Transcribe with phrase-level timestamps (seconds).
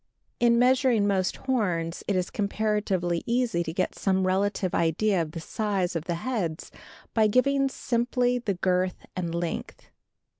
[0.39, 5.39] In measuring most horns it is comparatively easy to get some relative idea of the
[5.39, 6.71] size of the heads
[7.13, 9.91] by giving simply the girth and length.